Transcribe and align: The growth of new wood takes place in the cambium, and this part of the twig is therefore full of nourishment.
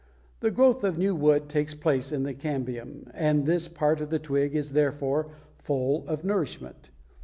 The 0.39 0.49
growth 0.49 0.83
of 0.83 0.97
new 0.97 1.13
wood 1.13 1.47
takes 1.47 1.75
place 1.75 2.11
in 2.11 2.23
the 2.23 2.33
cambium, 2.33 3.05
and 3.13 3.45
this 3.45 3.67
part 3.67 4.01
of 4.01 4.09
the 4.09 4.17
twig 4.17 4.55
is 4.55 4.73
therefore 4.73 5.29
full 5.59 6.07
of 6.07 6.23
nourishment. 6.23 6.89